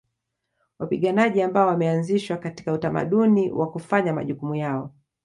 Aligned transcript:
Wapiganaji 0.79 1.41
ambao 1.41 1.67
wameanzishwa 1.67 2.37
katika 2.37 2.73
utamaduni 2.73 3.51
wa 3.51 3.71
kufanya 3.71 4.13
majukumu 4.13 4.55
yao 4.55 4.93